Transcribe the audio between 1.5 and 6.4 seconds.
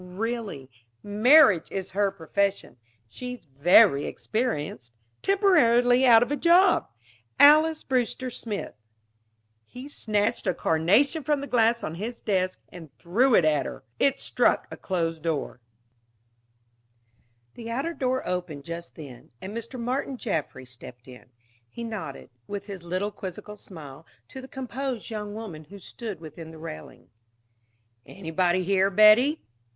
is her profession. She's very experienced. Temporarily out of a